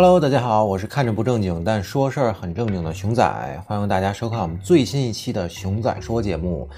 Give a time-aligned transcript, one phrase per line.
[0.00, 6.68] Hello，大家好，我是看着不正经但说事儿很正经的熊仔，欢迎大家收看我们最新一期的熊仔说节目。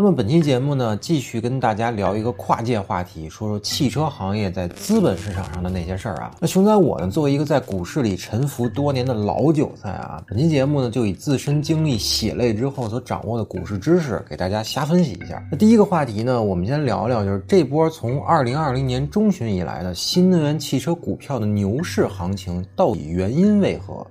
[0.00, 6.30] 那么本期节目呢，继续跟大家聊一个跨界话题，说说汽车行业在资本市场上的那些事儿啊。
[6.40, 15.44] 那熊仔我呢，作为一个在股市里沉浮多年的老韭菜啊，本期节目呢，就以自身经历血泪之后所掌握的股市知识，给大家瞎分析一下。
[15.50, 24.06] 那第一个话题呢，我们先聊聊，就是这波从二零二零年中旬以来的新能源汽车股票的牛市行情，到底原因为何？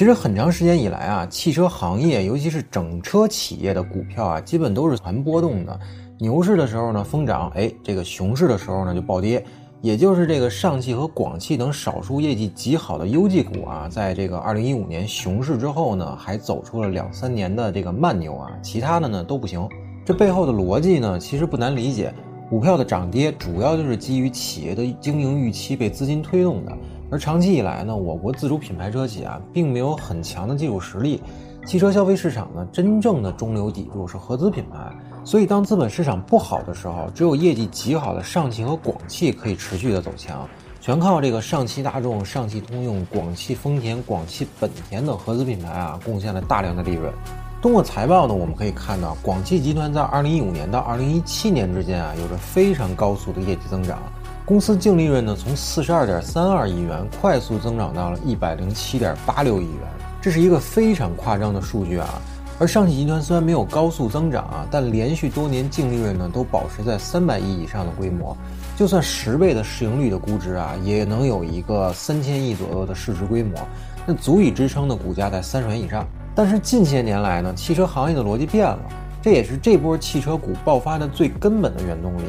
[0.00, 5.78] 其实很长时间以来啊，汽车行业，尤其是整车企业的股票啊，基本都是全波动的。
[6.16, 9.44] 牛市的时候呢，疯涨；哎，这个熊市的时候呢，就暴跌。
[9.82, 19.68] 也就是这个上汽和广汽等少数业绩极好的优绩股啊，在这个二零一五年熊市之后呢，还走出了两三年的这个慢牛啊，其他的呢都不行。
[20.02, 22.10] 这背后的逻辑呢，其实不难理解。
[22.48, 26.72] 股票的涨跌主要就是基于企业的经营预期被资金推动的。
[27.10, 31.20] 而长期以来呢，我国自主品牌车企啊，并没有很强的技术实力。
[31.66, 34.90] 汽车消费市场呢，真正的中流砥柱是合资品牌。
[35.24, 40.48] 所以，当资本市场不好的时候，只有业绩极好的上汽和广汽可以持续的走强，
[40.80, 47.12] 全靠这个上汽大众、上汽通用、广汽丰田、广汽本田等合资品牌啊，贡献了大量的利润。
[47.60, 53.98] 通过财报呢，我们可以看到，广汽集团在二零一五年到二零一七年之间啊，有着非常高速的业绩增长。
[54.44, 59.88] 公司净利润呢，从四十二点三二亿元快速增长到了一百零七点八六亿元，
[60.20, 62.20] 这是一个非常夸张的数据啊。
[62.58, 68.36] 而上汽集团虽然没有高速增长啊，但连续多年净利润呢都保持在三百亿以上的规模，
[68.76, 73.56] 就算十倍的市盈率的估值啊，也能有一个三千亿左右的市值规模，
[74.04, 76.06] 那足以支撑的股价在三十元以上。
[76.34, 78.78] 但是近些年来呢，汽车行业的逻辑变了，
[79.22, 82.24] 这也是这波汽车股爆发的最根本的原动力。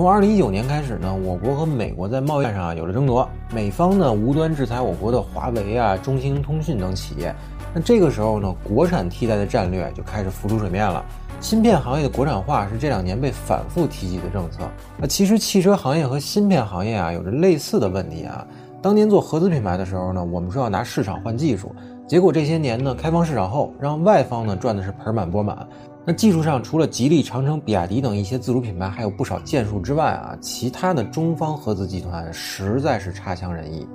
[0.00, 7.34] 从二零一九年开始呢，我国和美国在贸易战上啊有了争夺，美方呢无端制裁我国的华为啊、中兴通讯等企业，
[7.74, 11.04] 那这个时候呢，国产替代的战略就开始浮出水面了。
[11.38, 14.60] 芯片行业的国产化是这两年被反复提及的政策。
[14.96, 18.46] 那其实汽车行业和芯片行业啊有着类似的问题啊。
[18.80, 21.74] 当年做合资品牌的时候呢，我们说要拿市场换技术，
[22.08, 25.68] 结果这些年呢开放市场后，让外方呢赚的是盆满钵满。
[26.06, 33.86] 那技术上，除了吉利、长城、比亚迪等一些自主品牌还有不少建树之外啊，其他的中方合资集团实在是差强人意，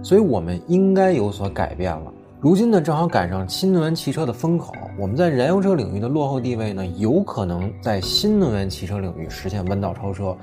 [0.00, 2.12] 所以我们应该有所改变了。
[2.40, 10.34] 如今呢，正好赶上新能源汽车的风口，我们在燃油车领域的落后地位呢，有可能在新能源汽车领域实现弯道超车，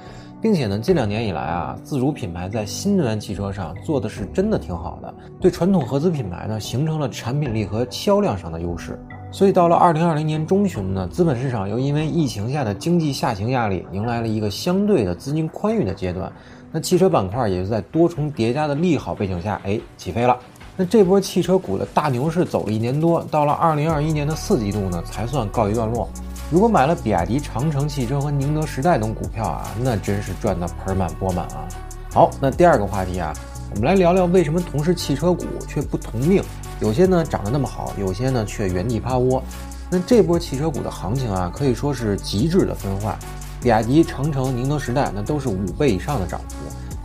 [0.41, 8.99] 并且呢，近两年以来啊，自主品牌在新能源汽车上做的是真的挺好的，对传统合资品牌呢，形成了产品力和销量上的优势。
[9.29, 16.31] 所以到了二零二零年中旬呢，资本市场又因为疫情下的经济下行压力，迎来了一个相对的资金宽裕的阶段。
[16.71, 20.35] 那汽车板块也是在多重叠加的利好背景下，哎，起飞了。
[20.75, 26.07] 那这波汽车股的大牛市走了一年多，到了二零二一年的四季度呢，才算告一段落。
[26.49, 31.67] 如果买了比亚迪、长城汽车和宁德时代等股票啊，那真是赚得盆满钵满啊。
[32.13, 33.33] 好，那第二个话题啊，
[33.71, 36.41] 我们来聊聊为什么同是汽车股却不同命。
[36.79, 39.41] 有些呢涨得那么好，有些呢却原地趴窝。
[39.89, 43.17] 那这波汽车股的行情啊，可以说是极致的分化。
[43.61, 46.55] 比亚迪、长城、宁德时代那都是五倍以上的涨幅，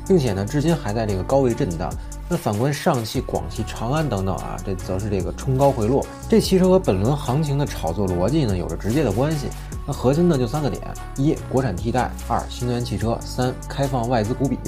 [0.07, 1.91] 并且呢，至今还在这个高位震荡。
[2.29, 6.05] 那反观上汽、广汽、长安等等啊，这则是这个冲高回落。
[6.29, 9.49] 这其实和本轮行情的炒作逻辑呢有着直接的关系。
[9.87, 10.83] 那核心呢就三个点：
[11.17, 14.59] 一、国产替代；二、新能源汽车；三、开放外资股比。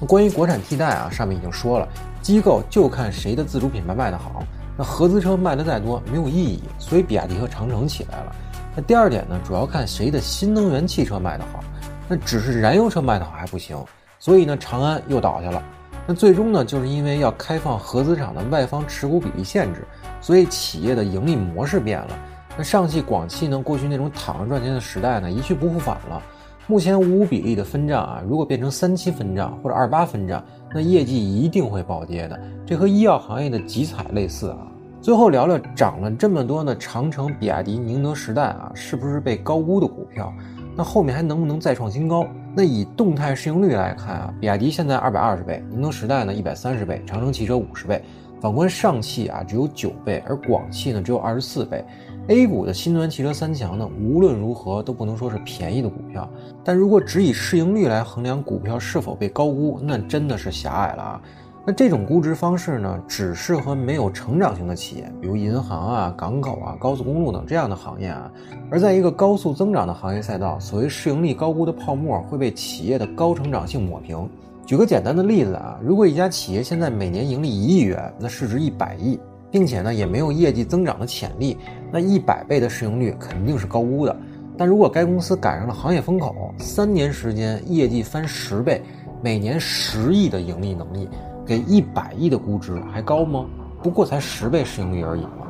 [0.00, 1.88] 关于国产替代啊，上面已经说了。
[2.20, 4.42] 机构就看谁的自主品牌卖得好，
[4.76, 8.36] 那合资车卖的再多没有意义，所以比亚迪和长城起来了。
[8.74, 11.62] 那第二点呢，主要看谁的新能源汽车卖得好，
[12.08, 13.76] 那只是燃油车卖得好还不行，
[14.18, 15.62] 所以呢，长安又倒下了。
[16.06, 19.86] 那最终呢，就是因为要开放合资厂的外方持股比例限制，
[20.20, 22.18] 所以企业的盈利模式变了。
[22.56, 26.22] 那上汽、广汽呢，过去那种躺着赚钱的时代呢，一去不复返了。
[26.66, 30.42] 目前五五比例的分账啊，如果变成三七分账或者二八分账，
[30.72, 32.40] 那业绩一定会暴跌的。
[32.64, 34.66] 这和医药行业的集采类似啊。
[35.02, 40.32] 最后聊聊涨了这么多的长城、比亚迪、宁德时代啊，是不是被高估的股票？
[40.74, 42.26] 那后面还能不能再创新高？
[42.56, 48.02] 那以动态市盈率来看啊，比亚迪现在二百二十倍，宁德时代呢一百三十倍，长城汽车五十倍。
[48.40, 51.84] 反观上汽啊，只有九倍，而广汽呢只有二十四倍。
[52.28, 56.26] A 股的新能源汽车三强呢，无论如何都不能说是便宜的股票。
[56.64, 61.20] 但如果只以市盈率来衡量股票是否被高估，那真的是狭隘了啊。
[61.66, 68.32] 那这种估值方式呢，只适合没有成长型的企业，比如银行啊、港口啊、高速公路等这样的行业啊。
[68.70, 74.26] 而在一个高速增长的行业赛道，所谓市盈率高估的泡沫会被企业的高成长性抹平。
[74.64, 79.18] 举个简单的例子啊，如果一家企业现在每年盈利一亿元，那市值一百亿，
[79.54, 81.56] 并且呢也没有业绩增长的潜力，
[81.92, 84.16] 那一百倍的市盈率肯定是高估的。
[84.58, 88.82] 但如果该公司赶上了行业风口，三年时间业绩翻十倍，
[89.22, 91.08] 每年十亿的盈利能力，
[91.46, 93.46] 给一百亿的估值还高吗？
[93.80, 95.46] 不过才十倍市盈率而已嘛。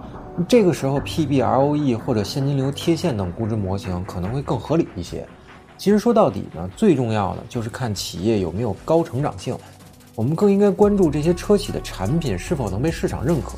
[0.47, 5.27] 这个时候，P/B/ROE 或者现金流贴现等估值模型可能会更合理一些。
[5.79, 9.56] 其实说到底呢，最重要的就是看企业有没有高成长性。
[10.15, 13.56] 我们更应该关注这些车企的产品是否能被市场认可。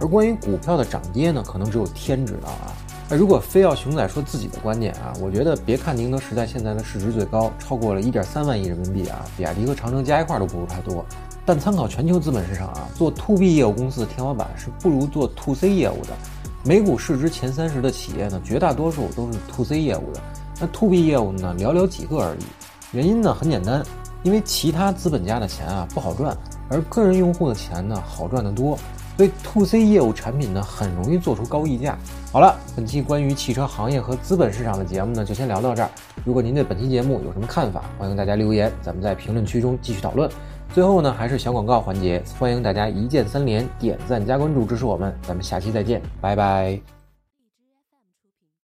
[0.00, 2.72] 而关于股票的涨跌呢，可能只有天知道啊。
[3.08, 11.04] 那如果非要熊仔说自己的观点啊，我觉得别看宁德时代现在的市值最高，超过了一点三万亿人民币啊，比亚迪和长城加一块都不如它多。
[11.44, 16.16] 但参考全球资本市场啊，做 to B 业务公司的天花板是不如做 to C 业务的。
[16.64, 20.20] 美股市值前三十的企业呢，绝大多数都是 to C 业务的，
[20.58, 22.44] 那 to B 业务呢，寥寥几个而已。
[22.92, 23.84] 原因呢很简单，
[24.22, 26.34] 因为其他资本家的钱啊不好赚，
[26.70, 28.78] 而个人用户的钱呢好赚得多。
[29.16, 31.96] 所以 to C 业务产品呢，很容易做出高溢价。
[32.32, 35.90] 好了，本期关于汽车行业和资本市场的节目呢，就先聊到这儿。
[36.24, 40.28] 如果您对本期节目有什么看法，欢迎大家留言，咱们在评论区中继续讨论。
[40.72, 45.14] 最后呢，还是小广告环节，欢迎大家一键三连、点赞加关注支持我们。
[45.22, 47.03] 咱们下期再见，拜拜。